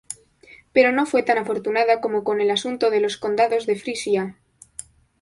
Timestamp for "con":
2.23-2.41